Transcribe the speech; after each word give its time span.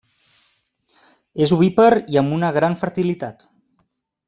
És 1.47 1.53
ovípar 1.57 1.87
i 2.15 2.19
amb 2.23 2.37
una 2.39 2.51
gran 2.59 2.79
fertilitat. 2.83 3.47